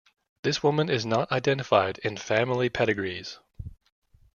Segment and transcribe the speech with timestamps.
[0.41, 3.37] This woman is not identified in family pedigrees.